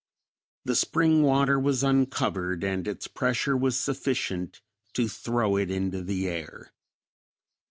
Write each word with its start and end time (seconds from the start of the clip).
The 0.65 0.75
spring 0.75 1.21
water 1.21 1.59
was 1.59 1.83
uncovered 1.83 2.63
and 2.63 2.87
its 2.87 3.07
pressure 3.07 3.55
was 3.55 3.79
sufficient 3.79 4.59
to 4.93 5.07
throw 5.07 5.57
it 5.57 5.69
into 5.69 6.01
the 6.01 6.27
air. 6.27 6.71